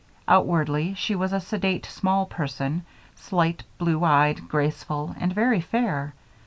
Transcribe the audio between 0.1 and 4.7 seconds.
Outwardly, she was a sedate small person, slight, blue eyed,